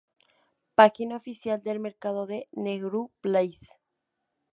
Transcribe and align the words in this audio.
Página 0.73 1.15
oficial 1.17 1.61
del 1.61 1.79
mercado 1.79 2.25
de 2.25 2.47
Nehru 2.53 3.11
Place 3.21 3.69